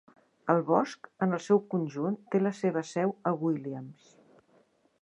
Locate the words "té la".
2.33-2.55